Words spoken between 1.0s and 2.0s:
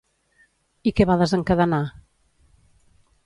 va desencadenar?